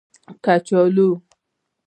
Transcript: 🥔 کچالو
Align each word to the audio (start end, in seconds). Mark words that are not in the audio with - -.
🥔 0.43 0.55
کچالو 0.65 1.07